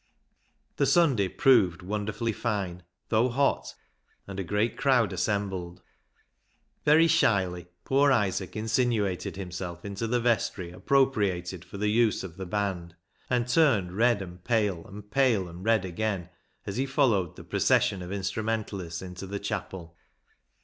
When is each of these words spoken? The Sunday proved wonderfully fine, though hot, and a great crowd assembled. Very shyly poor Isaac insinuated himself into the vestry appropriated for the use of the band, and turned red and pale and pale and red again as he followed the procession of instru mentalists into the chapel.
The 0.77 0.87
Sunday 0.87 1.27
proved 1.27 1.83
wonderfully 1.83 2.31
fine, 2.31 2.81
though 3.09 3.29
hot, 3.29 3.75
and 4.25 4.39
a 4.39 4.43
great 4.43 4.75
crowd 4.75 5.13
assembled. 5.13 5.83
Very 6.83 7.05
shyly 7.05 7.67
poor 7.83 8.11
Isaac 8.11 8.55
insinuated 8.55 9.35
himself 9.35 9.85
into 9.85 10.07
the 10.07 10.19
vestry 10.19 10.71
appropriated 10.71 11.63
for 11.63 11.77
the 11.77 11.89
use 11.89 12.23
of 12.23 12.35
the 12.37 12.47
band, 12.47 12.95
and 13.29 13.47
turned 13.47 13.91
red 13.95 14.23
and 14.23 14.43
pale 14.43 14.83
and 14.87 15.11
pale 15.11 15.47
and 15.47 15.63
red 15.63 15.85
again 15.85 16.29
as 16.65 16.77
he 16.77 16.87
followed 16.87 17.35
the 17.35 17.43
procession 17.43 18.01
of 18.01 18.09
instru 18.09 18.43
mentalists 18.43 19.03
into 19.03 19.27
the 19.27 19.37
chapel. 19.39 19.95